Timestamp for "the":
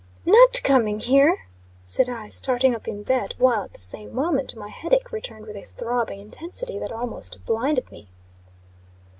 3.75-3.79